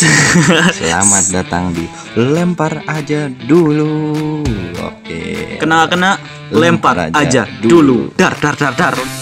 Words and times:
Selamat 0.80 1.24
datang 1.28 1.76
di 1.76 1.84
Lempar 2.16 2.88
aja 2.88 3.28
dulu. 3.28 4.40
Oke. 4.80 5.56
Kena 5.60 5.84
kena 5.92 6.16
lempar, 6.48 7.12
Lempar 7.12 7.20
aja, 7.20 7.20
aja 7.20 7.42
dulu. 7.60 8.08
Dar 8.16 8.32
dar 8.40 8.56
dar 8.56 8.72
dar. 8.72 9.19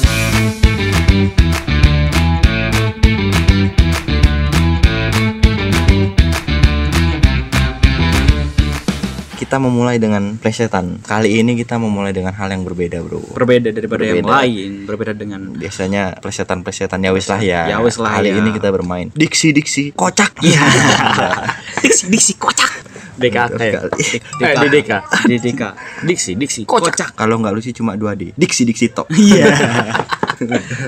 Kita 9.48 9.56
memulai 9.56 9.96
dengan 9.96 10.36
plesetan. 10.36 11.00
Kali 11.00 11.40
ini 11.40 11.56
kita 11.56 11.80
memulai 11.80 12.12
dengan 12.12 12.36
hal 12.36 12.52
yang 12.52 12.68
berbeda, 12.68 13.00
Bro. 13.00 13.32
Berbeda 13.32 13.72
daripada 13.72 14.04
yang 14.04 14.20
Berbeda. 14.20 14.44
lain, 14.44 14.70
berbeda 14.84 15.12
dengan 15.16 15.40
Biasanya 15.56 16.20
plesetan-plesetan 16.20 17.00
ya 17.00 17.16
wis 17.16 17.32
lah 17.32 17.40
ya. 17.40 17.64
Ya 17.64 17.80
wis 17.80 17.96
lah 17.96 18.20
Kali 18.20 18.28
ya. 18.28 18.44
ini 18.44 18.52
kita 18.52 18.68
bermain 18.68 19.08
diksi-diksi 19.16 19.96
kocak. 19.96 20.36
Iya. 20.44 20.60
diksi 21.80 22.12
diksi 22.12 22.36
kocak. 22.36 22.68
DKT. 23.16 23.62
Eh, 24.44 24.54
DDK. 24.68 24.92
DDK. 25.24 25.62
Diksi 26.04 26.36
diksi 26.36 26.68
kocak. 26.68 27.16
Kalau 27.16 27.40
nggak 27.40 27.56
lucu 27.56 27.72
cuma 27.72 27.96
2D. 27.96 28.36
Diksi-diksi 28.36 28.92
tok. 28.92 29.08
Iya. 29.16 29.48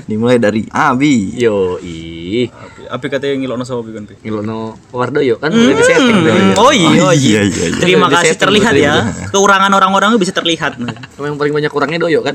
Dimulai 0.05 0.37
dari 0.37 0.69
Abi. 0.69 1.33
Yo 1.33 1.81
i 1.81 2.45
Apa 2.91 3.07
katanya 3.07 3.39
ngilokno 3.39 3.63
sapa 3.63 3.87
kan? 3.87 4.05
ngilono 4.11 4.75
Wardoyo 4.91 5.39
kan 5.39 5.55
udah 5.55 5.75
di 5.79 5.85
setting. 5.87 6.19
Oh 6.59 6.75
iya, 6.75 6.91
oh 7.07 7.15
iya, 7.15 7.15
iya. 7.15 7.43
iya, 7.47 7.65
iya. 7.71 7.79
Terima 7.79 8.11
Udah 8.11 8.19
kasih 8.19 8.35
terlihat 8.35 8.75
ya. 8.75 8.95
Kekurangan 9.31 9.71
orang-orang 9.71 10.19
bisa 10.19 10.35
terlihat. 10.35 10.75
Emang 11.15 11.39
paling 11.39 11.55
banyak 11.55 11.71
kurangnya 11.71 12.03
Doyo 12.03 12.27
kan? 12.27 12.35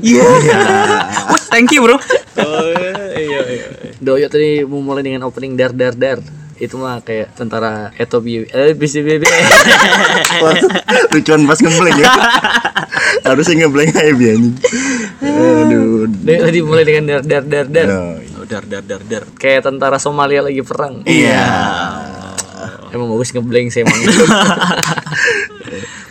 Wah, 1.30 1.42
thank 1.52 1.68
you, 1.76 1.84
Bro. 1.84 2.00
Oh, 2.00 2.00
iya 3.12 3.40
iya. 3.44 3.66
Doyo 4.00 4.26
tadi 4.32 4.64
memulai 4.64 5.04
dengan 5.04 5.28
opening 5.28 5.52
dar 5.60 5.76
dar 5.76 5.92
dar. 5.92 6.18
Itu 6.56 6.80
mah 6.80 7.04
kayak 7.04 7.36
tentara 7.36 7.92
Ethiopia 8.00 8.48
eh 8.48 8.72
BCBB. 8.72 9.22
Lucuan 11.12 11.44
pas 11.50 11.58
ngebleng 11.60 11.96
ya. 12.00 12.08
Harusnya 13.28 13.54
ngebleng 13.64 13.92
aja 13.92 14.12
bi 14.16 14.26
anjing. 14.32 14.56
Aduh. 15.20 16.08
Tadi 16.24 16.58
mulai 16.64 16.84
dengan 16.88 17.20
dar 17.20 17.22
dar 17.22 17.44
dar 17.44 17.66
dar. 17.68 17.88
Oh, 17.92 18.44
dar 18.48 18.64
dar 18.64 18.82
dar 18.82 19.02
dar. 19.04 19.22
Kayak 19.36 19.68
tentara 19.68 20.00
Somalia 20.00 20.40
lagi 20.40 20.64
perang. 20.64 21.04
Iya. 21.04 21.44
Emang 22.94 23.12
bagus 23.12 23.36
ngeblank 23.36 23.68
sih 23.68 23.84
emang. 23.84 24.00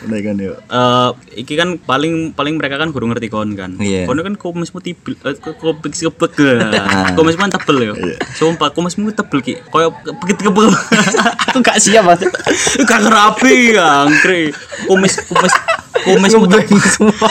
Udah 0.05 0.19
kan 0.21 0.35
yuk. 0.37 0.57
Eh, 0.61 1.09
iki 1.41 1.53
kan 1.57 1.81
paling 1.81 2.37
paling 2.37 2.55
mereka 2.61 2.77
kan 2.77 2.93
guru 2.93 3.09
ngerti 3.09 3.27
kon 3.33 3.57
kan. 3.57 3.75
Iya. 3.81 4.05
Kon 4.05 4.21
kan 4.21 4.37
kumismu 4.37 4.79
tibel, 4.79 5.17
eh, 5.25 5.33
komik 5.41 5.93
kebek. 5.97 6.31
Kumismu 7.17 7.41
kan 7.49 7.51
tebel 7.57 7.77
ya. 7.81 7.93
Sumpah 8.37 8.69
kumismu 8.69 9.09
tebel 9.17 9.41
ki. 9.41 9.53
Koyo 9.73 9.89
begitu 10.21 10.53
kebel. 10.53 10.69
Aku 11.49 11.59
gak 11.65 11.81
siap 11.81 12.05
banget. 12.05 12.29
Gak 12.85 12.99
ngerapi 13.01 13.73
angkre. 13.81 14.53
Kumis 14.85 15.13
kumis 15.25 15.53
kumismu 16.05 16.45
tebel 16.45 16.79
semua. 16.85 17.29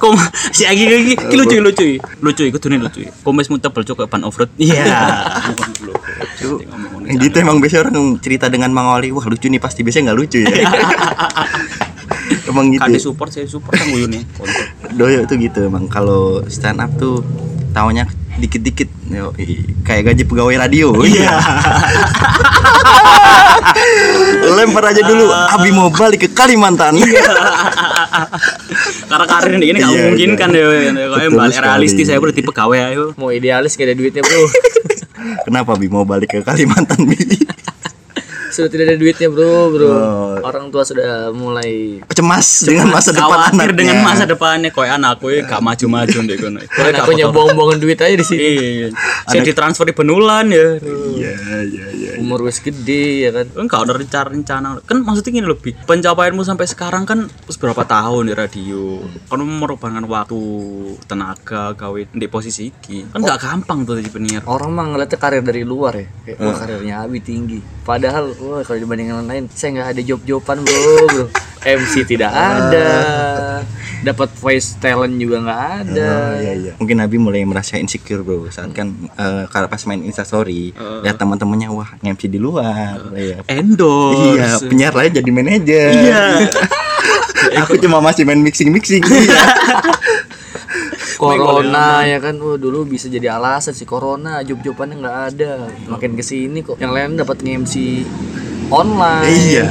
Kom 0.00 0.16
si 0.50 0.66
Agi 0.66 0.88
iki 0.88 1.14
lucu 1.36 1.60
lucu 1.60 1.86
lucu 2.24 2.42
iku 2.48 2.56
dunia 2.56 2.80
lucu. 2.80 3.04
Kumismu 3.20 3.60
tebel 3.60 3.84
ban 4.08 4.24
off 4.24 4.40
road. 4.40 4.48
Iya. 4.56 4.88
Cu, 6.42 6.58
gitu 7.22 7.36
emang 7.38 7.62
biasa 7.62 7.86
orang 7.86 8.18
cerita 8.18 8.50
dengan 8.50 8.74
Mang 8.74 8.98
Oli, 8.98 9.14
wah 9.14 9.24
lucu 9.24 9.46
nih 9.46 9.62
pasti 9.62 9.86
biasanya 9.86 10.10
nggak 10.10 10.18
lucu 10.18 10.38
ya. 10.42 10.50
emang 12.50 12.66
gitu. 12.74 12.82
Kan 12.82 12.98
support 12.98 13.30
saya 13.30 13.46
support 13.46 13.78
kan 13.78 13.88
guyune. 13.88 14.26
Doyo 14.92 15.24
tuh 15.24 15.38
gitu 15.38 15.70
emang 15.70 15.86
kalau 15.86 16.42
stand 16.50 16.82
up 16.82 16.90
tuh 16.98 17.22
tahunya 17.72 18.04
dikit-dikit 18.40 18.88
kayak 19.84 20.02
gaji 20.12 20.22
pegawai 20.24 20.56
radio. 20.68 20.96
Iya. 21.04 21.32
Lempar 24.52 24.92
aja 24.92 25.02
dulu. 25.04 25.26
Abi 25.30 25.70
mau 25.72 25.88
balik 25.92 26.26
ke 26.26 26.28
Kalimantan. 26.32 26.96
Karena 29.10 29.26
karir 29.28 29.60
ini 29.60 29.76
nggak 29.76 29.90
Iya, 29.92 30.02
mungkin 30.08 30.30
iya. 30.32 30.40
kan 30.40 30.50
ya. 30.52 30.66
Balik 31.28 31.58
realistis 31.60 32.08
saya 32.08 32.18
udah 32.20 32.34
tipe 32.34 32.52
KW 32.52 32.72
ayo. 32.72 33.04
Mau 33.20 33.30
idealis 33.32 33.76
gak 33.76 33.92
ada 33.92 33.96
duitnya, 33.96 34.22
Bro. 34.24 34.42
Kenapa 35.46 35.76
Bi 35.78 35.86
mau 35.86 36.04
balik 36.08 36.34
ke 36.34 36.38
Kalimantan 36.42 37.06
Bi? 37.06 37.16
Sudah 38.52 38.68
tidak 38.68 38.84
ada 38.92 38.96
duitnya, 39.00 39.28
Bro, 39.32 39.72
Bro. 39.72 39.88
Oh. 39.88 40.36
Orang 40.44 40.68
tua 40.68 40.84
sudah 40.84 41.32
mulai 41.32 42.04
Cemas 42.12 42.68
dengan 42.68 42.92
masa 42.92 43.16
depan 43.16 43.48
anaknya. 43.48 43.72
dengan 43.72 43.98
masa 44.04 44.24
depannya 44.28 44.68
koy 44.68 44.84
anakku 44.84 45.32
ya 45.32 45.48
gak 45.48 45.64
maju-maju 45.64 46.18
deh 46.28 46.36
kono. 46.36 46.60
Kan 46.68 46.92
aku 47.00 47.16
buang-buangan 47.32 47.78
duit 47.80 47.96
aja 47.96 48.12
di 48.12 48.26
sini. 48.26 48.42
Iya. 48.44 48.88
Saya 49.24 49.40
ditransfer 49.40 49.88
di 49.88 49.94
Benulan 49.96 50.52
ya. 50.52 50.76
Iya, 50.78 51.34
iya, 51.64 51.86
iya. 51.96 52.01
Umur 52.22 52.46
wis 52.46 52.62
gede 52.62 53.26
ya 53.26 53.30
kan. 53.34 53.46
Enggak 53.58 53.78
ada 53.84 53.92
rencana-rencana. 53.98 54.68
Kan 54.86 55.02
maksudnya 55.02 55.30
gini 55.34 55.46
lebih 55.50 55.72
pencapaianmu 55.82 56.42
sampai 56.46 56.66
sekarang 56.70 57.02
kan 57.02 57.26
berapa 57.58 57.82
tahun 57.82 58.30
di 58.30 58.34
radio. 58.38 59.02
Kan 59.26 59.42
mengorbankan 59.42 60.06
waktu, 60.06 60.42
tenaga, 61.10 61.74
gawe 61.74 62.00
di 62.14 62.26
posisi 62.30 62.70
iki. 62.70 63.10
Kan 63.10 63.26
gak 63.26 63.42
gampang 63.42 63.82
tuh 63.82 63.98
jadi 63.98 64.10
penyiar. 64.10 64.42
Orang 64.46 64.72
mah 64.72 64.86
ngeliatnya 64.94 65.18
karir 65.18 65.42
dari 65.42 65.66
luar 65.66 65.98
ya. 65.98 66.06
Kayak, 66.26 66.38
wah 66.38 66.54
karirnya 66.54 66.94
Abi 67.02 67.18
tinggi. 67.18 67.58
Padahal, 67.82 68.30
wah 68.38 68.62
kalau 68.62 68.78
dibandingkan 68.78 69.26
lain, 69.26 69.50
saya 69.50 69.74
nggak 69.74 69.88
ada 69.98 70.02
job-joban 70.06 70.62
bro, 70.62 71.06
bro. 71.10 71.26
MC 71.62 72.06
tidak 72.06 72.34
ada, 72.34 72.90
dapat 74.02 74.28
voice 74.34 74.76
talent 74.82 75.14
juga 75.16 75.42
nggak 75.42 75.62
ada. 75.86 76.10
Oh, 76.10 76.32
iya, 76.42 76.52
iya. 76.58 76.72
Mungkin 76.76 76.96
Nabi 76.98 77.16
mulai 77.22 77.46
merasa 77.46 77.78
insecure 77.78 78.26
bro 78.26 78.50
saat 78.50 78.74
kan 78.74 78.90
eh, 79.14 79.44
kalau 79.48 79.70
pas 79.70 79.82
main 79.86 80.02
instastory 80.02 80.74
lihat 80.76 81.16
teman-temannya 81.16 81.70
wah 81.70 81.90
nge-MC 82.02 82.22
di 82.26 82.38
luar 82.42 82.98
iya. 83.14 83.40
Endorse. 83.46 84.36
Iya, 84.36 84.50
penyiar 84.66 84.94
lain 84.94 85.12
jadi 85.14 85.30
manajer. 85.30 85.90
Iya. 85.94 86.22
Aku 87.66 87.78
cuma 87.78 88.02
masih 88.02 88.26
main 88.26 88.38
mixing-mixing. 88.38 89.02
Iya. 89.02 89.42
Corona 91.22 92.02
ya 92.02 92.18
kan, 92.18 92.34
wah 92.42 92.58
dulu 92.58 92.82
bisa 92.82 93.06
jadi 93.06 93.38
alasan 93.38 93.70
sih 93.70 93.86
Corona, 93.86 94.42
job-jobannya 94.42 94.96
nggak 94.98 95.18
ada. 95.30 95.70
Makin 95.86 96.18
ke 96.18 96.24
sini 96.26 96.66
kok, 96.66 96.82
yang 96.82 96.90
lain 96.90 97.14
dapat 97.14 97.46
nge-MC 97.46 98.02
online, 98.74 99.30
Iya. 99.30 99.66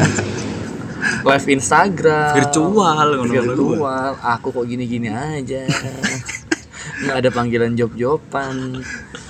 Live 1.25 1.47
Instagram, 1.49 2.33
Virtual 2.37 3.07
ngono. 3.17 3.31
virtual. 3.31 4.09
Aku 4.19 4.53
kok 4.53 4.65
gini-gini 4.65 5.09
aja. 5.09 5.65
nggak 7.01 7.17
ada 7.17 7.29
panggilan 7.33 7.73
job-joban 7.73 8.77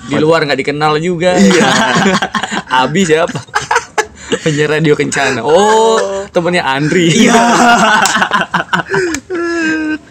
di 0.08 0.16
luar 0.20 0.44
nggak 0.44 0.60
dikenal 0.60 1.00
juga 1.00 1.36
iya 1.40 1.68
Abi 2.84 3.04
siapa 3.08 3.40
penyiar 4.44 4.76
radio 4.76 4.92
kencana 4.92 5.40
oh 5.40 6.28
temennya 6.32 6.68
Andri 6.68 7.12
iya 7.12 7.32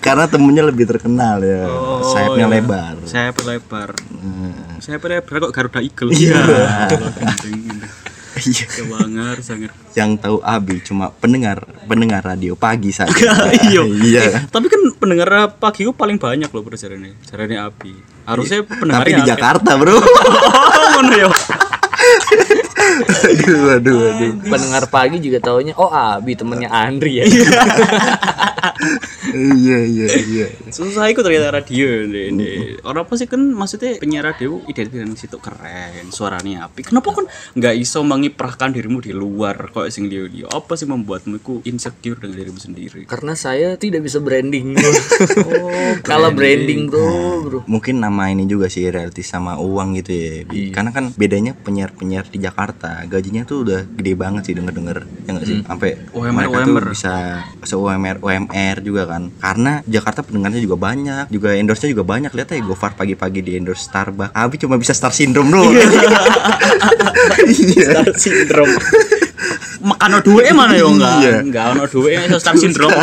Karena 0.01 0.25
temennya 0.25 0.65
lebih 0.65 0.89
terkenal 0.89 1.45
ya. 1.45 1.69
Oh, 1.69 2.01
Sayapnya 2.01 2.49
iya. 2.49 2.53
lebar. 2.57 2.95
Saya 3.05 3.29
lebar. 3.37 3.89
Saya 4.81 4.97
lebar 4.97 5.35
kok 5.45 5.53
Garuda 5.53 5.79
Eagle. 5.79 6.09
Iya. 6.09 6.41
Iya. 8.41 8.65
Kebangar 8.67 9.35
sangat. 9.45 9.69
Yang 9.93 10.11
tahu 10.23 10.37
Abi 10.41 10.75
cuma 10.81 11.13
pendengar 11.13 11.61
pendengar 11.85 12.25
radio 12.25 12.57
pagi 12.57 12.89
saja. 12.89 13.13
Iya. 13.69 13.81
Iya. 14.01 14.23
Tapi 14.49 14.67
kan 14.67 14.81
pendengar 14.97 15.29
pagi 15.61 15.85
itu 15.85 15.93
paling 15.93 16.17
banyak 16.17 16.49
loh 16.49 16.61
bro 16.65 16.75
jarane. 16.75 17.13
Jarane 17.25 17.55
Abi. 17.61 17.93
Harusnya 18.25 18.65
pendengar 18.65 19.05
Tapi 19.05 19.17
di 19.17 19.23
Jakarta, 19.25 19.69
Bro. 19.77 19.97
Oh, 19.97 20.01
ngono 20.97 21.13
ya. 21.17 21.27
aduh, 23.21 23.77
aduh, 23.77 23.99
aduh. 24.09 24.31
pendengar 24.49 24.83
pagi 24.89 25.21
juga 25.21 25.37
taunya 25.37 25.73
oh 25.77 25.93
Abi 25.93 26.33
temennya 26.33 26.69
Andri 26.73 27.21
ya 27.21 27.25
Iya, 29.31 29.79
iya, 29.87 30.07
iya. 30.27 30.47
Susah 30.71 31.07
ikut 31.07 31.23
ternyata 31.23 31.55
radio 31.55 32.07
ini. 32.07 32.79
Orang 32.83 33.07
apa 33.07 33.15
sih 33.15 33.27
kan 33.27 33.39
maksudnya 33.39 33.97
penyiar 34.01 34.27
radio 34.27 34.59
identitas 34.67 35.07
situ 35.19 35.37
keren, 35.39 36.11
suaranya 36.11 36.67
api. 36.67 36.83
Kenapa 36.83 37.15
kan 37.15 37.25
nggak 37.55 37.75
iso 37.79 38.03
mengiprahkan 38.03 38.73
dirimu 38.75 38.99
di 38.99 39.15
luar 39.15 39.71
kok 39.71 39.87
sing 39.93 40.11
dia 40.11 40.25
dia. 40.27 40.47
Apa 40.51 40.75
sih 40.75 40.89
membuatmu 40.89 41.39
itu 41.39 41.53
insecure 41.67 42.19
dengan 42.19 42.37
dirimu 42.37 42.59
sendiri? 42.59 43.03
karena 43.05 43.35
saya 43.37 43.75
tidak 43.75 44.07
bisa 44.07 44.23
branding 44.23 44.73
bro. 44.73 44.91
kalau 46.09 46.31
branding 46.31 46.87
bro 46.87 47.43
bro 47.43 47.59
Mungkin 47.67 47.99
nama 47.99 48.31
ini 48.31 48.47
juga 48.47 48.71
sih 48.71 48.87
reality 48.87 49.21
sama 49.21 49.59
uang 49.59 49.99
gitu 50.01 50.11
ya. 50.15 50.33
Bi. 50.47 50.71
Karena 50.71 50.89
kan 50.95 51.11
bedanya 51.13 51.53
penyiar-penyiar 51.53 52.25
di 52.31 52.39
Jakarta 52.41 53.03
gajinya 53.05 53.43
tuh 53.43 53.67
udah 53.67 53.81
gede 53.85 54.13
banget 54.15 54.47
sih 54.47 54.55
denger-denger 54.57 54.97
ya 55.27 55.29
nggak 55.35 55.45
sih 55.45 55.57
sampai 55.67 55.89
UMR, 56.15 56.33
mereka 56.33 56.57
UMR. 56.63 56.65
tuh 56.65 56.75
bisa 56.95 57.13
se 57.61 57.75
UMR 57.77 58.17
UMR 58.23 58.77
juga 58.81 59.03
kan 59.05 59.20
karena 59.37 59.83
Jakarta 59.85 60.21
pendengarnya 60.21 60.57
juga 60.59 60.77
banyak 60.79 61.25
juga 61.27 61.53
endorse 61.53 61.83
nya 61.83 61.91
juga 61.91 62.05
banyak 62.07 62.31
lihat 62.31 62.49
ya 62.49 62.61
Gofar 62.61 62.91
pagi-pagi 62.93 63.39
di 63.39 63.51
endorse 63.53 63.83
Starbucks 63.83 64.33
Abi 64.33 64.55
cuma 64.57 64.75
bisa 64.75 64.91
star 64.91 65.11
syndrome 65.11 65.49
doang 65.49 65.73
iya 67.47 67.87
Star 67.91 68.07
syndrome. 68.15 68.73
makan 69.81 70.21
duwe 70.21 70.45
mana 70.53 70.77
yo 70.77 70.93
enggak 70.93 71.17
Iya. 71.19 71.35
enggak 71.41 71.65
ono 71.73 71.83
duwe 71.85 72.13
iso 72.13 72.37
star 72.37 72.53
syndrome 72.53 72.93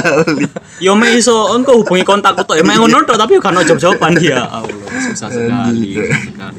yo 0.79 0.95
me 0.95 1.11
iso 1.13 1.35
engko 1.51 1.83
hubungi 1.83 2.07
kontakku 2.07 2.47
tok 2.47 2.55
yo 2.55 2.63
me 2.63 2.79
ngono 2.79 3.03
tok 3.03 3.19
tapi 3.19 3.35
kan 3.37 3.59
jawab-jawaban 3.59 4.15
ya 4.23 4.47
Allah 4.47 4.71
susah 5.11 5.27
sekali 5.27 5.99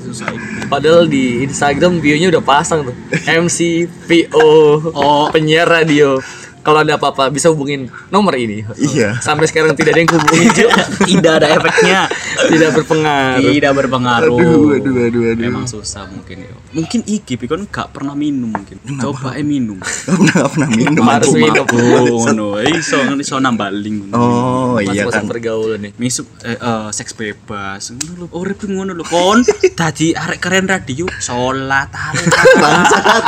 susah. 0.03 0.27
Padahal 0.67 1.07
di 1.07 1.41
Instagram 1.41 1.97
bio-nya 1.97 2.29
udah 2.29 2.43
pasang 2.43 2.85
tuh. 2.85 2.93
MC 3.25 3.87
PO 4.05 4.47
Oh. 4.91 5.25
penyiar 5.29 5.65
radio. 5.65 6.19
Kalau 6.59 6.79
ada 6.83 6.99
apa-apa 6.99 7.31
bisa 7.31 7.47
hubungin 7.49 7.87
nomor 8.09 8.35
ini. 8.35 8.63
Iya. 8.75 9.17
Sampai 9.19 9.47
sekarang 9.47 9.73
tidak 9.73 9.95
ada 9.95 10.01
yang 10.03 10.11
hubungin 10.13 10.49
juga. 10.53 10.81
tidak 11.09 11.33
ada 11.39 11.47
efeknya 11.55 11.99
tidak 12.47 12.69
berpengaruh. 12.79 13.51
tidak 13.51 13.71
berpengaruh 13.75 14.37
Aduh, 14.39 14.67
aduh, 14.79 14.95
aduh, 15.09 15.23
aduh. 15.33 15.43
memang 15.43 15.65
susah 15.67 16.07
mungkin 16.07 16.47
yo 16.47 16.55
mungkin 16.69 17.01
iki 17.03 17.35
kan 17.49 17.65
gak 17.65 17.91
pernah 17.91 18.13
minum 18.13 18.53
mungkin 18.53 18.77
coba 19.01 19.35
eh 19.35 19.43
minum 19.43 19.81
Gak 19.81 20.15
pernah 20.15 20.33
gak 20.33 20.49
pernah 20.53 20.69
minum. 20.69 21.03
Harus 21.03 21.33
minum. 21.33 21.65
ngono 22.23 22.47
iso 22.63 22.97
iso 23.17 23.35
nambaling 23.41 24.13
Oh 24.13 24.77
iya 24.79 25.05
kan. 25.09 25.25
pergaulan 25.25 25.81
nih. 25.81 25.91
Misuk 25.97 26.29
eh, 26.45 26.55
eh, 26.55 26.87
seks 26.93 27.11
bebas 27.17 27.91
ngono 27.91 28.25
lho 28.25 28.27
urip 28.37 28.59
ngono 28.63 28.91
lho 28.93 29.05
kon 29.05 29.41
dadi 29.79 30.13
arek 30.13 30.39
keren 30.39 30.65
radio 30.69 31.05
salat 31.19 31.89
arek 31.89 32.25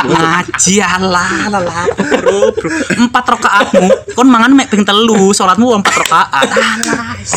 ngaji 0.08 0.76
Allah 0.80 1.30
Allah 1.50 1.86
bro 2.22 2.54
bro 2.56 3.06
empat 3.22 3.38
rakaatmu 3.38 3.88
kon 4.12 4.26
mangan 4.26 4.52
mek 4.52 4.68
ping 4.68 4.82
telu 4.82 5.30
salatmu 5.32 5.78
empat 5.78 5.94
is. 7.22 7.34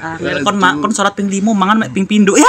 Angel 0.00 0.40
kon 0.40 0.56
ma 0.56 0.72
kon 0.74 0.90
salat 0.90 1.12
ping 1.12 1.28
limo 1.28 1.52
mangan 1.52 1.76
mek 1.78 1.92
ping 1.92 2.08
pindho 2.08 2.32
ya 2.34 2.48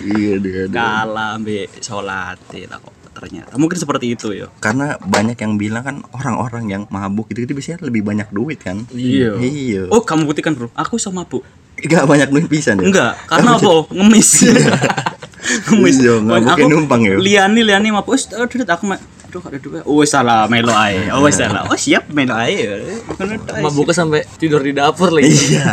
Iya 0.00 0.40
dia. 0.40 0.64
kalah 0.66 1.36
ambek 1.36 1.68
salat 1.78 2.40
lah 2.40 2.78
kok 2.80 2.92
ternyata 3.10 3.52
mungkin 3.56 3.76
seperti 3.76 4.12
itu 4.12 4.32
ya 4.32 4.48
Karena 4.56 4.96
banyak 4.96 5.36
yang 5.36 5.60
bilang 5.60 5.84
kan 5.84 5.96
orang-orang 6.10 6.64
yang 6.66 6.82
mabuk 6.88 7.28
itu 7.28 7.44
itu 7.44 7.52
biasanya 7.52 7.84
lebih 7.84 8.00
banyak 8.00 8.28
duit 8.30 8.60
kan. 8.60 8.88
Iya. 8.88 9.36
Iya. 9.36 9.82
oh 9.88 10.00
kamu 10.00 10.24
buktikan 10.24 10.56
bro 10.56 10.72
aku 10.72 10.96
sama 10.96 11.24
bu 11.24 11.44
Gak 11.80 12.04
banyak 12.04 12.28
duit 12.28 12.44
bisa 12.44 12.76
nih. 12.76 12.92
Enggak, 12.92 13.16
karena 13.24 13.56
apa? 13.56 13.88
Ngemis. 13.88 14.44
Ngemis. 15.72 15.96
Iya, 15.96 16.20
nggak 16.20 16.36
Aku- 16.36 16.44
mungkin 16.44 16.66
numpang 16.76 17.00
ya. 17.00 17.16
Liani, 17.16 17.60
liani 17.64 17.88
mabuk. 17.88 18.20
Aduh, 18.36 18.44
duit 18.52 18.68
aku 18.68 18.84
Aduh, 19.30 19.46
ada 19.46 19.58
duit. 19.62 19.82
Oh, 19.86 20.02
salah 20.02 20.50
melo 20.50 20.74
ae. 20.74 21.06
Oh, 21.14 21.22
salah. 21.30 21.70
Oh, 21.70 21.78
siap 21.78 22.10
melo 22.10 22.34
ae. 22.34 22.66
Ae. 22.66 23.62
Mabuknya 23.62 23.94
sampai 23.94 24.26
tidur 24.42 24.58
di 24.58 24.74
dapur 24.74 25.14
lagi. 25.14 25.30
Iya. 25.30 25.70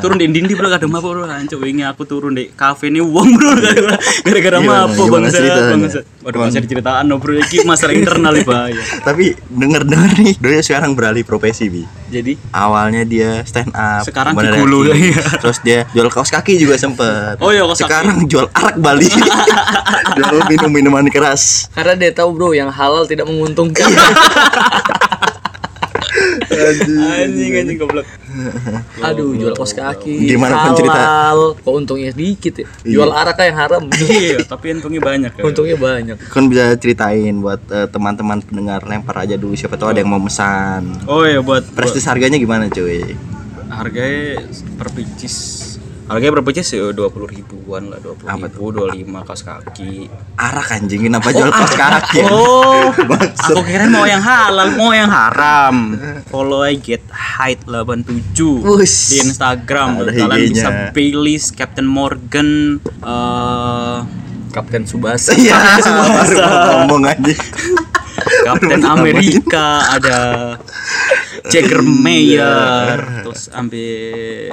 Turun 0.00 0.16
di 0.16 0.26
dindi 0.26 0.52
bro 0.52 0.68
kadang 0.68 0.90
mabuk 0.90 1.12
bro 1.12 1.24
anco 1.24 1.56
wingi 1.56 1.84
aku 1.84 2.02
turun 2.04 2.32
di 2.32 2.48
kafe 2.50 2.88
ini 2.88 2.98
uang 2.98 3.28
bro 3.32 3.50
gara-gara 4.26 4.58
mabuk 4.58 5.06
bangsa 5.06 5.38
ceritanya? 5.38 5.76
bangsa 5.76 6.00
waduh 6.20 6.38
masih 6.42 6.60
diceritaan 6.60 7.04
no 7.04 7.16
bro 7.16 7.32
iki 7.34 7.62
masalah 7.62 7.92
internal 7.92 8.32
nih 8.32 8.44
bahaya 8.50 8.82
Tapi 9.00 9.32
denger-denger 9.48 10.10
nih, 10.18 10.34
Doya 10.36 10.60
sekarang 10.60 10.92
beralih 10.92 11.22
profesi 11.22 11.66
bi. 11.66 11.82
Jadi 12.06 12.36
Awalnya 12.50 13.02
dia 13.02 13.40
stand 13.42 13.70
up, 13.70 14.02
Sekarang 14.02 14.34
gigolo. 14.34 14.86
acting. 14.86 15.14
Terus 15.42 15.58
dia 15.60 15.78
jual 15.90 16.08
kaos 16.08 16.28
kaki 16.28 16.56
juga 16.56 16.74
sempet. 16.74 17.38
Oh 17.38 17.48
iya, 17.48 17.62
kaos 17.62 17.78
kaki. 17.78 17.86
Sekarang 17.86 18.16
jual 18.26 18.46
arak 18.50 18.76
Bali. 18.76 19.08
jual 20.16 20.38
minum 20.46 20.70
minuman 20.70 21.06
keras. 21.06 21.70
karena 21.70 21.94
dia 21.96 22.10
tahu 22.10 22.34
bro 22.34 22.50
yang 22.50 22.68
halal 22.68 23.04
tidak 23.04 23.24
menguntungkan. 23.24 23.88
Anjing 27.24 27.52
anjing 27.56 27.78
goblok 27.78 28.06
Aduh, 29.02 29.34
jual 29.34 29.58
kaos 29.58 29.74
kaki. 29.74 30.22
Gimana 30.22 30.70
halal. 30.70 31.58
Kok 31.58 31.74
untungnya 31.74 32.14
sedikit 32.14 32.62
ya? 32.62 32.66
Jual 32.86 33.10
arak 33.10 33.42
yang 33.42 33.58
haram. 33.58 33.82
iya 34.06 34.38
tapi 34.46 34.70
untungnya 34.70 35.02
banyak 35.02 35.32
ya 35.34 35.42
untungnya 35.42 35.74
banyak. 35.74 36.16
Kan 36.30 36.46
bisa 36.46 36.78
ceritain 36.78 37.42
buat 37.42 37.58
eh, 37.74 37.90
teman-teman 37.90 38.38
pendengar 38.38 38.86
lempar 38.86 39.26
aja 39.26 39.34
dulu 39.34 39.58
siapa 39.58 39.74
tahu 39.74 39.90
ada 39.90 39.98
yang 39.98 40.14
mau 40.14 40.22
mesan. 40.22 40.94
oh 41.10 41.26
iya 41.26 41.42
buat, 41.42 41.66
buat 41.66 41.74
Prestis 41.74 42.06
harganya 42.06 42.38
gimana 42.38 42.70
cuy? 42.70 43.02
harganya 43.70 44.42
per 44.76 44.90
pieces 44.90 45.69
harganya 46.10 46.34
per 46.34 46.42
pieces 46.42 46.74
ya 46.74 46.90
dua 46.90 47.06
puluh 47.06 47.30
ribuan 47.30 47.86
lah 47.86 48.02
dua 48.02 48.18
puluh 48.18 48.28
Apa 48.34 48.50
ribu 48.50 48.74
dua 48.74 48.86
lima 48.90 49.22
kaos 49.22 49.46
kaki. 49.46 50.10
Arak 50.34 50.74
anjing 50.74 51.06
kenapa 51.06 51.30
jual 51.30 51.54
kaos 51.54 51.74
kaki? 51.78 52.20
oh. 52.26 52.90
Bangsat. 53.10 53.54
aku 53.54 53.62
kira 53.62 53.86
mau 53.86 54.02
yang 54.02 54.18
halal 54.18 54.74
mau 54.74 54.90
yang 54.90 55.06
haram. 55.06 55.94
Follow 56.26 56.66
I 56.66 56.74
get 56.82 57.06
height 57.14 57.62
87 57.62 58.66
Wush. 58.66 59.14
di 59.14 59.16
Instagram. 59.22 60.02
Ada 60.02 60.12
kalian 60.18 60.50
bisa 60.50 60.68
Baileys 60.90 61.54
Captain 61.54 61.86
Morgan 61.86 62.82
eh 63.06 63.98
Kapten 64.50 64.82
Subasa. 64.82 65.30
Iya, 65.38 65.54
mau 65.86 66.90
ngomong 66.90 67.06
aja. 67.06 67.34
Mau 68.50 68.58
Amerika 68.98 69.86
ada 69.94 70.18
Jagger 71.50 71.82
Mayer 71.82 72.98
terus 73.20 73.50
ambil 73.50 73.90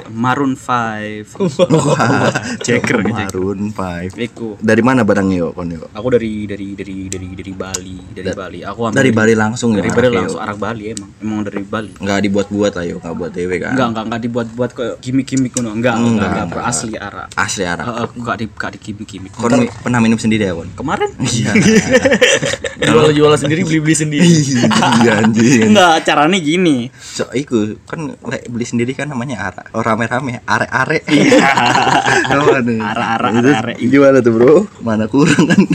Maroon 0.08 0.52
5 0.52 1.38
Wah, 1.70 2.34
Jagger 2.58 2.98
Maroon 3.00 3.70
5. 3.70 4.18
Iku 4.18 4.58
Dari 4.58 4.82
mana 4.82 5.02
barangnya 5.02 5.36
yo 5.38 5.48
kon 5.52 5.70
yo? 5.70 5.86
aku 5.88 6.08
dari 6.10 6.44
dari 6.44 6.74
dari 6.74 7.06
dari 7.06 7.28
dari 7.32 7.52
Bali 7.52 7.98
dari 8.10 8.30
Bali 8.30 8.58
aku 8.60 8.80
ambil 8.84 8.98
Dari 8.98 9.10
Bali 9.10 9.32
langsung 9.32 9.70
ya. 9.72 9.78
dari 9.78 9.90
Bali 9.90 10.08
langsung 10.10 10.40
arak 10.40 10.58
Bali 10.58 10.82
emang 10.90 11.10
emang 11.18 11.40
dari 11.42 11.62
Bali 11.62 11.90
Nggak 11.94 12.18
dibuat-buat 12.20 12.72
lah 12.74 12.84
yo, 12.84 12.96
nggak 12.98 13.14
buat 13.14 13.30
dewe 13.30 13.56
kan. 13.58 13.72
enggak 13.72 13.88
enggak 13.88 14.04
enggak 14.04 14.20
dibuat-buat 14.20 14.70
kayak 14.72 14.94
gimmick-gimmick 14.98 15.52
ngono 15.54 15.70
enggak 15.72 15.94
enggak, 15.94 16.30
Enggak, 16.44 16.64
asli 16.64 16.94
arak 16.94 17.28
Asli 17.32 17.62
arak. 17.62 17.86
Heeh, 17.86 18.06
enggak 18.16 18.36
di 18.36 18.44
enggak 18.48 18.70
di 18.70 18.78
gimmick-gimmick 18.80 19.32
Kon 19.32 19.52
pernah 19.78 19.98
minum 19.98 20.18
sendiri 20.18 20.44
ya, 20.44 20.52
Kon? 20.52 20.68
kemarin 20.74 21.10
Iya. 21.20 21.52
Jual-jual 22.88 23.32
sendiri, 23.34 23.62
beli-beli 23.62 23.94
sendiri. 23.94 24.26
Iya 24.98 25.12
anjing. 25.20 25.70
enggak 25.70 25.94
caranya 26.04 26.38
gini 26.38 26.87
So, 26.96 27.28
iku 27.32 27.78
kan 27.86 28.16
lek 28.26 28.48
beli 28.48 28.66
sendiri 28.66 28.92
kan 28.96 29.10
namanya 29.10 29.52
arak. 29.52 29.72
Oh 29.76 29.82
rame-rame, 29.84 30.42
are-are. 30.44 30.98
Apa 31.02 32.58
nih? 32.64 32.80
Arak-arak, 32.80 33.30
Itu 33.30 33.48
arak-arak. 33.48 33.76
Gimana 33.78 34.18
tuh, 34.24 34.32
Bro? 34.34 34.54
Mana 34.82 35.04
kurang 35.08 35.44
kan? 35.46 35.60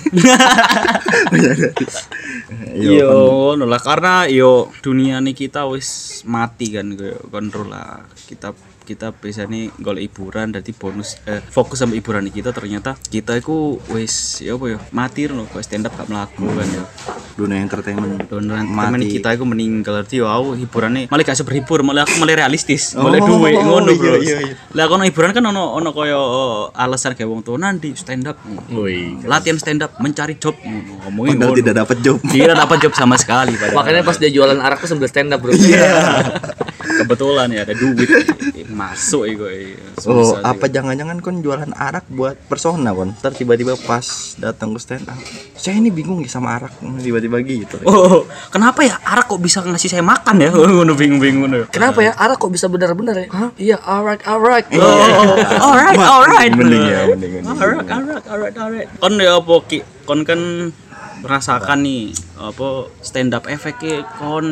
Iya, 2.73 3.05
ngono 3.05 3.69
lah 3.69 3.77
karena 3.77 4.25
yo 4.29 4.69
dunia 4.81 5.21
nih 5.21 5.37
kita 5.37 5.69
wis 5.69 6.21
mati 6.25 6.73
kan 6.73 6.93
kontrol 7.29 7.69
lah. 7.69 8.01
Kita 8.13 8.53
kita 8.83 9.11
biasanya 9.11 9.71
golek 9.79 10.07
hiburan 10.07 10.51
dari 10.51 10.71
bonus 10.71 11.17
eh, 11.23 11.39
fokus 11.41 11.79
sama 11.79 11.95
hiburan 11.95 12.27
kita 12.27 12.51
ternyata 12.51 12.99
kita 13.01 13.35
itu 13.35 13.79
wis 13.89 14.39
ya 14.39 14.53
apa 14.53 14.65
ya 14.67 14.77
mati 14.91 15.25
loh 15.25 15.47
kok 15.47 15.59
stand 15.59 15.87
up 15.87 15.93
gak 15.93 16.07
melaku 16.07 16.45
kan 16.45 16.67
ya 16.67 16.83
Dunia 17.33 17.57
entertainment. 17.57 18.29
temen 18.29 18.45
Mati. 18.69 19.09
kita 19.09 19.33
itu 19.33 19.41
meninggal 19.41 20.05
arti 20.05 20.21
yo 20.21 20.29
aku 20.29 20.53
hiburannya 20.53 21.09
malah 21.09 21.23
gak 21.23 21.41
berhibur 21.41 21.81
malah 21.81 22.03
aku 22.03 22.19
malah 22.19 22.35
realistis 22.37 22.93
Oh, 22.93 23.07
malah 23.07 23.19
duwe 23.19 23.57
ngono 23.63 23.89
iya, 23.89 23.97
bro 23.97 24.13
iya, 24.15 24.37
iya. 24.43 24.53
lah 24.69 24.85
kono 24.85 25.01
hiburan 25.01 25.31
kan 25.31 25.41
ono 25.41 25.73
ono 25.73 25.89
koyo 25.89 26.21
alasan 26.69 27.15
kayak 27.15 27.25
wong 27.25 27.41
tuh 27.41 27.57
nanti 27.57 27.95
stand 27.95 28.27
up 28.27 28.37
Woi. 28.69 29.17
latihan 29.23 29.57
stand 29.57 29.81
up 29.81 29.97
mencari 29.97 30.37
job 30.37 30.53
ngomongin 30.61 31.39
Padahal 31.39 31.49
ngono. 31.49 31.57
tidak 31.57 31.75
dapat 31.79 31.97
job. 32.01 32.17
tidak 32.27 32.55
dapat 32.55 32.77
job 32.79 32.93
sama 32.93 33.15
sekali 33.15 33.53
padahal. 33.55 33.77
Makanya 33.77 34.01
pas 34.03 34.17
dia 34.17 34.29
jualan 34.29 34.57
arak 34.57 34.77
tuh 34.77 34.89
sambil 34.89 35.07
stand 35.07 35.31
up, 35.31 35.39
Bro. 35.39 35.53
kebetulan 37.01 37.47
ya 37.49 37.61
ada 37.65 37.73
duit 37.73 38.09
masuk 38.69 39.23
itu 39.29 39.45
Oh, 40.03 40.35
apa 40.41 40.67
jangan-jangan 40.67 41.21
kon 41.21 41.39
jualan 41.45 41.71
arak 41.77 42.09
buat 42.11 42.35
persona 42.49 42.91
kon? 42.91 43.13
Ntar 43.21 43.31
tiba-tiba 43.37 43.77
pas 43.85 44.35
datang 44.41 44.73
ke 44.75 44.79
stand 44.81 45.05
up, 45.07 45.15
saya 45.55 45.77
ini 45.79 45.93
bingung 45.93 46.19
nih 46.19 46.27
sama 46.29 46.57
arak 46.59 46.73
tiba-tiba 46.99 47.39
gitu. 47.45 47.77
oh 47.85 48.25
kenapa 48.49 48.83
ya 48.83 48.97
arak 49.05 49.29
kok 49.29 49.39
bisa 49.39 49.61
ngasih 49.63 49.89
saya 49.89 50.03
makan 50.03 50.35
ya 50.41 50.49
ngono 50.73 50.93
bingung-bingung 50.97 51.53
Kenapa 51.69 52.01
ya 52.03 52.11
arak 52.17 52.41
kok 52.41 52.51
bisa 52.51 52.67
benar-benar 52.67 53.15
ya? 53.15 53.27
Hah? 53.29 53.49
Iya, 53.55 53.77
arak, 53.79 54.25
arak. 54.25 54.63
oh 54.73 55.63
alright 55.71 55.99
alright 55.99 56.51
Mending 56.53 56.83
ya, 56.83 56.99
mending. 57.07 57.31
mending. 57.39 57.61
alright 57.61 57.87
alright 57.89 58.25
alright 58.27 58.55
alright 58.57 58.87
kon 58.99 59.13
ya 59.21 59.37
apa 59.39 59.55
kon 60.03 60.19
kan 60.27 60.39
merasakan 61.23 61.79
nih 61.81 62.11
apa 62.35 62.67
stand 62.99 63.31
up 63.31 63.47
efeknya 63.47 64.03
kon 64.13 64.47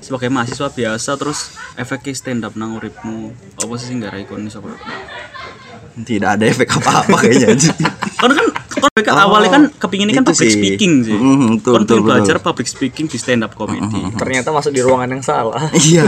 sebagai 0.00 0.26
mahasiswa 0.26 0.68
biasa 0.68 1.10
terus 1.14 1.38
efeknya 1.74 2.12
stand 2.12 2.42
up 2.42 2.54
nang 2.54 2.74
uripmu 2.74 3.30
apa 3.54 3.72
sih 3.76 3.86
sing 3.86 4.00
garai 4.00 4.24
kon 4.24 4.42
iso 4.42 4.64
Tidak 5.96 6.28
ada 6.30 6.44
efek 6.44 6.68
apa-apa 6.70 7.16
kayaknya 7.18 7.52
anjing. 7.52 7.72
kan 8.20 8.28
kan 8.30 8.46
kon 8.70 8.90
mereka 8.90 9.12
awalnya 9.14 9.48
kan 9.50 9.62
kepinginnya 9.74 10.12
kan 10.14 10.24
itu 10.24 10.32
public 10.34 10.44
sih. 10.46 10.52
speaking 10.54 10.92
sih 11.02 11.16
Mhm, 11.16 11.48
betul, 11.56 11.72
kon 11.72 11.80
betul, 11.82 11.96
betul. 11.96 12.04
belajar 12.06 12.36
public 12.38 12.66
speaking 12.66 13.06
di 13.06 13.16
stand 13.16 13.40
up 13.40 13.52
comedy 13.52 13.80
Ternyata 14.12 14.48
masuk 14.50 14.72
di 14.72 14.80
ruangan 14.80 15.08
yang 15.10 15.22
salah. 15.22 15.60
Iya. 15.78 16.04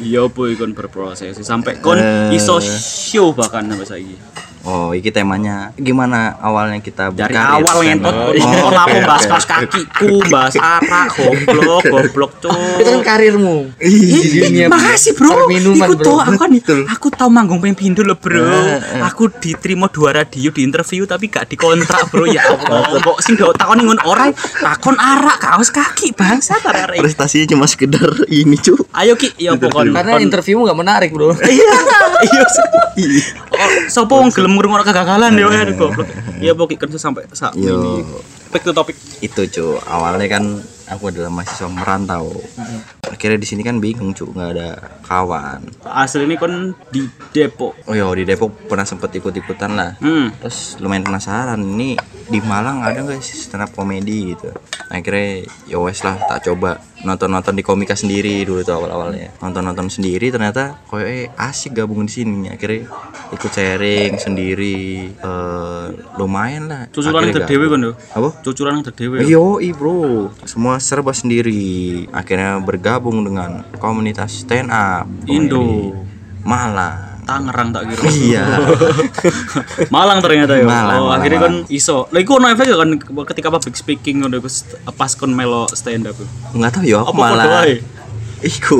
iya 0.00 0.22
boy 0.26 0.54
kon 0.54 0.72
berproses 0.72 1.38
sampai 1.40 1.78
kon 1.78 1.98
Eh. 1.98 2.34
iso 2.34 2.58
show 2.62 3.30
bahkan 3.30 3.62
sampai 3.64 3.86
saiki 3.88 4.16
Oh, 4.60 4.92
ini 4.92 5.08
temanya 5.08 5.72
gimana 5.72 6.36
awalnya 6.36 6.84
kita 6.84 7.08
dari 7.08 7.32
berkarir, 7.32 7.64
awal 7.64 7.76
kan? 7.80 7.86
ngentot 7.96 8.12
Oh, 8.12 8.28
oh, 8.36 8.70
aku 8.76 8.98
bahas 9.08 9.24
kaos 9.24 9.46
kakiku 9.48 10.20
bahas 10.28 10.54
arak 10.60 11.06
goblok 11.16 11.82
goblok 11.96 12.30
Itu 12.44 12.50
tuh 12.84 12.92
kan 13.00 13.00
karirmu. 13.00 13.72
Di 13.80 14.28
dunia 14.36 14.66
Makasih 14.68 15.16
bro, 15.16 15.48
perminuman, 15.48 15.88
Iku 15.88 15.94
bro. 15.96 16.04
tuh 16.04 16.16
aku 16.20 16.36
kan 16.36 16.50
aku 16.92 17.06
tau 17.08 17.32
manggung 17.32 17.64
ping 17.64 17.72
pindho 17.72 18.04
lho 18.04 18.12
bro. 18.20 18.44
Eh, 18.44 19.00
Aku 19.08 19.32
diterima 19.32 19.88
dua 19.88 20.12
radio 20.12 20.52
di 20.52 20.60
interview 20.60 21.08
tapi 21.08 21.32
gak 21.32 21.48
dikontrak 21.48 22.12
bro 22.12 22.28
ya 22.28 22.44
Allah. 22.44 23.00
Kok 23.00 23.18
sing 23.24 23.40
do 23.40 23.56
takon 23.56 23.80
ngono 23.80 24.04
orang 24.04 24.36
takon 24.60 24.94
arak 25.00 25.40
kaos 25.40 25.72
kaki 25.72 26.12
bangsa 26.12 26.60
arek. 26.60 27.00
Prestasinya 27.00 27.56
cuma 27.56 27.64
sekedar 27.64 28.12
ini, 28.28 28.60
cu. 28.60 28.76
Ayo 28.92 29.16
ki 29.16 29.40
ya 29.40 29.56
pokoknya. 29.56 29.96
Karena 30.04 30.20
interviewmu 30.20 30.68
gak 30.68 30.78
menarik, 30.78 31.10
Bro. 31.16 31.32
Iya. 31.40 31.72
Iya. 33.00 33.22
Oh, 33.54 33.70
Sopo 33.88 34.20
wong 34.20 34.28
gelem 34.34 34.49
ngrungokno 34.56 34.84
kegagalan 34.84 35.32
yo 35.38 35.48
ya 35.50 35.62
goblok. 35.74 36.08
Ya 36.40 36.52
pokoknya 36.56 36.78
kerja 36.86 36.98
sampai 36.98 37.28
saat 37.32 37.54
ini. 37.54 38.02
Back 38.50 38.66
to 38.66 38.72
topik. 38.74 38.96
Itu, 39.22 39.46
cu. 39.46 39.78
Awalnya 39.86 40.26
kan 40.26 40.44
aku 40.90 41.14
adalah 41.14 41.30
mahasiswa 41.30 41.70
merantau. 41.70 42.34
Akhirnya 43.10 43.38
di 43.42 43.48
sini 43.48 43.66
kan 43.66 43.82
bingung, 43.82 44.14
cu, 44.14 44.30
nggak 44.30 44.50
ada 44.54 44.68
kawan. 45.02 45.66
Asli 45.82 46.22
ini 46.22 46.38
kan 46.38 46.72
di 46.94 47.04
Depok. 47.34 47.74
Oh 47.90 47.94
iya, 47.94 48.06
di 48.14 48.22
Depok 48.22 48.70
pernah 48.70 48.86
sempet 48.86 49.10
ikut-ikutan 49.18 49.74
lah. 49.74 49.98
Hmm. 49.98 50.30
Terus 50.38 50.78
lumayan 50.78 51.02
penasaran 51.02 51.58
ini 51.58 51.98
di 52.30 52.38
Malang 52.46 52.86
ada 52.86 53.02
nggak 53.02 53.18
sih 53.18 53.34
stand 53.34 53.66
up 53.66 53.74
comedy 53.74 54.38
gitu. 54.38 54.54
Akhirnya 54.86 55.46
ya 55.66 55.78
wes 55.82 56.06
lah 56.06 56.14
tak 56.30 56.46
coba 56.46 56.78
nonton-nonton 57.00 57.56
di 57.56 57.64
komika 57.64 57.96
sendiri 57.96 58.46
dulu 58.46 58.62
tuh 58.62 58.78
awal-awalnya. 58.78 59.34
Nonton-nonton 59.42 59.90
sendiri 59.90 60.30
ternyata 60.30 60.78
koyo 60.86 61.06
eh 61.06 61.26
asik 61.34 61.82
gabung 61.82 62.06
di 62.06 62.12
sini. 62.12 62.46
Akhirnya 62.46 62.86
ikut 63.34 63.50
sharing 63.50 64.18
sendiri 64.22 65.10
eh 65.10 65.86
lumayan 66.14 66.70
lah. 66.70 66.86
Cucuran 66.94 67.26
yang 67.26 67.42
gabung. 67.42 67.70
kan. 67.74 67.80
Apa? 68.14 68.28
Cucuran 68.46 68.72
yang 68.78 68.84
terdewe. 68.86 69.16
Yo, 69.26 69.58
bro, 69.74 70.30
semua 70.46 70.78
serba 70.78 71.10
sendiri. 71.10 72.06
Akhirnya 72.14 72.62
bergabung 72.62 72.99
dengan 73.02 73.50
komunitas 73.80 74.44
stand 74.44 74.68
up 74.68 75.08
Indo. 75.24 75.96
Malang. 76.40 77.08
Tangerang 77.24 77.70
tak 77.70 77.86
kira. 77.86 78.02
Iya. 78.10 78.44
Malang 79.94 80.18
ternyata 80.18 80.58
ya. 80.58 80.66
Malang, 80.66 80.98
oh, 80.98 81.08
Malang, 81.08 81.20
akhirnya 81.20 81.40
kan 81.40 81.54
iso. 81.70 82.10
Lah 82.10 82.18
iku 82.18 82.36
ono 82.36 82.50
efek 82.50 82.68
kan 82.68 82.90
ketika 83.24 83.48
public 83.48 83.74
speaking 83.74 84.20
ngono 84.20 84.42
st- 84.44 84.76
pas 84.90 85.14
kon 85.14 85.30
melo 85.30 85.70
stand 85.70 86.04
up. 86.04 86.16
nggak 86.50 86.70
tahu 86.74 86.84
ya 86.84 87.00
aku 87.00 87.12
Apa 87.14 87.20
malah 87.22 87.62
iku 88.42 88.78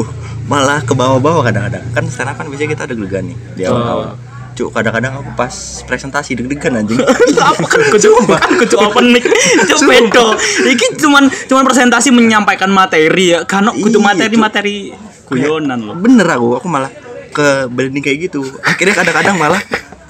malah 0.49 0.81
ke 0.83 0.93
bawah-bawah 0.97 1.47
kadang-kadang 1.47 1.85
kan 1.95 2.05
sekarang 2.11 2.35
kan 2.35 2.45
biasanya 2.51 2.71
kita 2.75 2.85
deg-degan 2.91 3.25
nih 3.29 3.37
di 3.55 3.63
Oh. 3.69 4.17
Cuk 4.61 4.77
kadang-kadang 4.77 5.17
aku 5.17 5.33
pas 5.33 5.55
presentasi 5.89 6.37
deg-degan 6.37 6.85
anjing. 6.85 7.01
Apa 7.49 7.65
kan? 7.65 7.81
Kucu 7.89 8.13
kan? 8.29 8.53
Kucu 8.61 8.77
opening 8.77 9.25
itu 9.25 9.77
bedo 9.89 10.37
iki 10.69 11.01
cuman 11.01 11.33
cuman 11.49 11.65
presentasi 11.65 12.13
menyampaikan 12.13 12.69
materi 12.69 13.33
ya. 13.33 13.49
Kan 13.49 13.73
kudu 13.73 14.05
Iya, 14.05 14.13
materi-materi 14.13 14.93
guyonan 15.33 15.81
loh. 15.81 15.97
Bener 15.97 16.29
aku 16.29 16.61
aku 16.61 16.69
malah 16.69 16.93
ke 17.33 17.73
branding 17.73 18.05
kayak 18.05 18.29
gitu. 18.29 18.45
Akhirnya 18.61 18.93
kadang-kadang 18.93 19.41
malah 19.41 19.61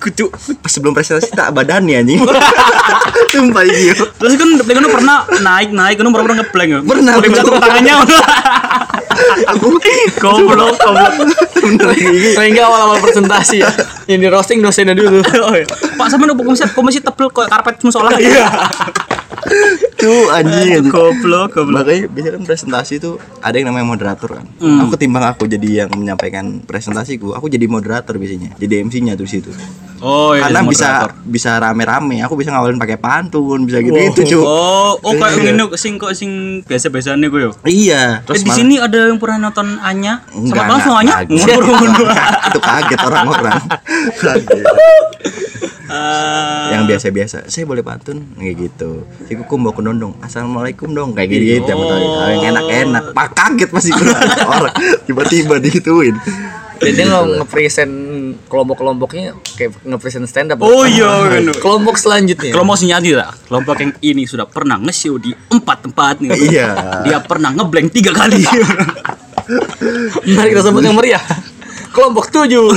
kudu 0.02 0.34
pas 0.58 0.70
sebelum 0.72 0.98
presentasi 0.98 1.30
tak 1.30 1.54
badannya 1.54 2.02
anjing. 2.02 2.18
Sumpah 3.30 3.62
iya. 3.62 3.94
Terus 3.94 4.34
kan 4.34 4.48
kan 4.58 4.86
pernah 4.90 5.18
naik 5.38 5.70
naik 5.70 5.94
kan 5.94 6.10
pernah 6.10 6.26
pernah 6.26 6.38
ngeblank 6.42 6.68
ya. 6.74 6.80
Pernah, 6.82 7.12
tepuk 7.22 7.58
tangannya 7.62 7.94
aku 9.48 9.68
goblok 10.22 10.76
goblok 10.78 11.14
Sehingga 12.34 12.62
awal-awal 12.66 12.98
presentasi 13.04 13.60
ya. 13.62 13.70
Yang 14.08 14.18
di 14.20 14.28
roasting 14.32 14.58
dosennya 14.64 14.96
dulu. 14.96 15.20
Oh, 15.40 15.56
iya. 15.56 15.66
Pak 15.66 16.06
sampean 16.12 16.36
opo 16.36 16.44
komisi 16.44 16.64
komisi 16.76 16.98
tebel 17.00 17.32
kayak 17.32 17.48
karpet 17.48 17.80
musola 17.82 18.12
iya 18.20 18.46
tuh 20.00 20.32
anjing. 20.32 20.80
Anjing 20.80 20.86
goblok 20.88 21.54
goblok. 21.54 21.84
Makanya 21.84 22.08
biasanya 22.10 22.32
kan 22.40 22.44
presentasi 22.48 22.92
itu 22.98 23.10
ada 23.40 23.54
yang 23.56 23.68
namanya 23.70 23.86
moderator 23.86 24.30
kan. 24.40 24.46
Hmm. 24.58 24.84
aku 24.88 24.94
timbang 24.96 25.24
aku 25.24 25.44
jadi 25.46 25.84
yang 25.84 25.90
menyampaikan 25.92 26.64
presentasiku 26.64 27.36
aku 27.36 27.46
jadi 27.52 27.66
moderator 27.68 28.16
biasanya. 28.16 28.56
Jadi 28.56 28.74
MC-nya 28.86 29.14
tuh 29.14 29.28
situ. 29.28 29.52
Oh 30.00 30.32
iya 30.32 30.48
karena 30.48 30.64
bisa 30.64 30.88
moderator. 30.88 31.10
bisa 31.28 31.50
rame-rame. 31.60 32.16
Aku 32.24 32.34
bisa 32.40 32.50
ngawalin 32.56 32.80
pakai 32.80 32.96
pantun 32.96 33.68
bisa 33.68 33.84
gitu 33.84 33.96
gitu 33.96 34.20
cu 34.36 34.38
Oh, 34.48 34.96
oh 34.96 35.12
kayak 35.20 35.36
ngene 35.44 35.64
sing 35.76 36.00
kok 36.00 36.16
sing 36.16 36.64
biasa-biasane 36.64 37.28
gue 37.28 37.40
yo. 37.48 37.52
iya. 37.68 38.24
Terus 38.24 38.42
di 38.44 38.50
sini 38.50 38.74
ada 38.80 39.12
yang 39.12 39.20
pernah 39.20 39.50
nonton 39.50 39.76
Anya? 39.84 40.24
Enggak, 40.32 40.64
Sama 40.64 40.72
langsung 40.76 40.94
Anya? 40.96 41.14
itu 42.50 42.60
kaget 42.60 43.00
orang-orang. 43.04 43.60
Kaget 44.24 44.64
Ah, 45.90 46.70
yang 46.70 46.86
biasa-biasa 46.86 47.50
saya 47.50 47.66
boleh 47.66 47.82
pantun 47.82 48.22
kayak 48.38 48.70
gitu 48.70 49.02
si 49.26 49.34
kuku 49.34 49.58
mau 49.58 49.74
dong 49.74 50.14
assalamualaikum 50.22 50.86
dong 50.88 51.10
kayak 51.12 51.34
gitu 51.34 51.66
gitu 51.66 51.72
Oh. 51.74 52.30
yang 52.30 52.54
enak-enak 52.54 53.10
pak 53.10 53.34
kaget 53.34 53.68
pasti 53.68 53.90
orang 54.54 54.70
tiba-tiba 55.02 55.58
digituin 55.58 56.14
Dan 56.80 56.96
dia 56.96 57.04
nge- 57.04 57.44
nge-present 57.44 57.92
kelompok-kelompoknya 58.48 59.36
kayak 59.52 59.84
nge-present 59.84 60.24
stand 60.24 60.56
up. 60.56 60.64
Oh 60.64 60.88
iya, 60.88 61.28
ngono. 61.28 61.52
Kelompok 61.60 62.00
selanjutnya. 62.00 62.56
Kelompok 62.56 62.80
sinyati 62.80 63.12
lah. 63.12 63.36
Kelompok 63.36 63.76
yang 63.84 63.92
ini 64.00 64.24
sudah 64.24 64.48
pernah 64.48 64.80
nge-show 64.80 65.20
di 65.20 65.28
empat 65.28 65.84
tempat 65.84 66.24
nih. 66.24 66.32
Iya. 66.32 66.68
Dia 67.04 67.20
pernah 67.20 67.52
ngeblank 67.52 67.92
tiga 67.92 68.16
kali. 68.16 68.40
Mari 70.32 70.48
kita 70.50 70.62
sebut 70.64 70.80
yang 70.80 70.96
meriah. 70.96 71.20
Kelompok 71.90 72.30
tujuh. 72.30 72.70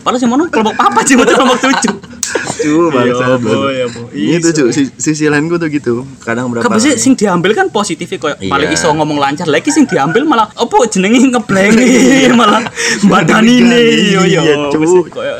Padahal 0.00 0.16
sih 0.16 0.24
mana 0.24 0.48
kelompok 0.48 0.74
apa 0.78 1.00
sih 1.02 1.18
kelompok 1.18 1.60
tujuh. 1.60 1.94
Cu 2.30 2.68
Iya, 2.80 2.86
bangsa 2.90 3.24
boh, 3.36 3.68
ya, 3.68 3.86
boh. 3.86 4.06
itu 4.12 4.48
cu 4.50 4.64
si- 4.68 4.92
sisi 4.94 5.24
lain 5.26 5.46
gua 5.46 5.56
tuh 5.56 5.68
gitu. 5.68 6.04
Kadang 6.20 6.48
berapa 6.48 6.62
Kan 6.62 6.76
sih 6.76 6.94
sing 6.94 7.14
diambil 7.14 7.52
kan 7.52 7.66
positifnya 7.68 8.18
kayak 8.18 8.36
Iya. 8.38 8.50
paling 8.50 8.70
iso 8.70 8.88
ngomong 8.90 9.16
lancar. 9.16 9.46
Lagi 9.46 9.68
sing 9.68 9.84
diambil 9.84 10.22
malah 10.24 10.48
apa 10.48 10.76
jenenge 10.86 11.24
ngeblank 11.26 11.74
malah 12.40 12.62
badan 13.04 13.44
ini. 13.44 14.12
Yo 14.12 14.22
yo. 14.22 14.42
iya 14.42 14.54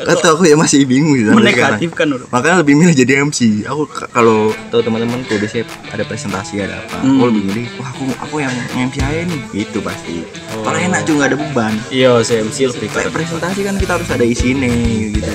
kata 0.03 0.33
aku 0.33 0.43
ya 0.43 0.55
masih 0.55 0.83
bingung 0.83 1.13
Menegatifkan, 1.13 2.07
sekarang. 2.07 2.17
udah. 2.17 2.27
makanya 2.29 2.57
lebih 2.59 2.73
milih 2.75 2.93
jadi 2.93 3.11
MC 3.21 3.39
aku 3.63 3.83
kalau 4.09 4.49
tahu 4.67 4.81
teman-temanku 4.81 5.37
siap 5.43 5.65
ada 5.89 6.03
presentasi 6.03 6.59
ada 6.59 6.75
apa. 6.79 7.01
Hmm. 7.01 7.17
aku 7.17 7.23
lebih 7.29 7.43
milih 7.45 7.65
wah 7.75 7.89
aku 7.89 8.03
aku 8.19 8.35
yang 8.39 8.53
MC 8.73 8.95
aja 8.99 9.21
nih. 9.23 9.41
Gitu 9.53 9.79
pasti. 9.79 10.25
Kalau 10.51 10.77
enak 10.77 11.01
juga 11.03 11.27
ada 11.27 11.35
beban. 11.35 11.73
Iya, 11.89 12.21
CMC 12.21 12.57
lebih 12.69 12.89
kayak 12.89 13.09
presentasi 13.11 13.61
kan 13.61 13.75
kita 13.75 13.91
harus 13.93 14.09
ada 14.09 14.23
isinya 14.23 14.67
gitu 14.67 15.31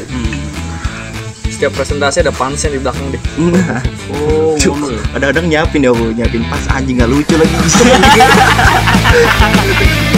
Setiap 1.56 1.72
presentasi 1.72 2.20
ada 2.20 2.28
punchnya 2.36 2.68
di 2.68 2.84
belakang 2.84 3.08
deh. 3.08 3.22
Enggak. 3.40 3.80
Oh, 4.12 4.52
Cuk, 4.60 4.76
ngono 4.76 4.92
ya. 4.92 5.00
kadang-kadang 5.16 5.48
nyiapin 5.48 5.80
ya 5.80 5.88
aku 5.88 6.12
nyiapin 6.12 6.44
pas 6.52 6.60
anjing 6.68 7.00
nggak 7.00 7.08
lucu 7.08 7.32
lagi 7.32 7.56